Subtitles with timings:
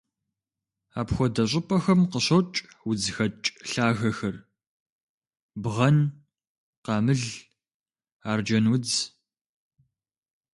[0.99, 2.57] Апхуэдэ щӀыпӀэхэм къыщокӀ
[2.89, 4.35] удзхэкӀ лъагэхэр:
[5.61, 5.97] бгъэн,
[6.83, 7.23] къамыл,
[8.29, 8.95] арджэнудз.